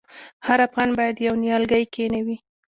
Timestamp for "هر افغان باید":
0.47-1.15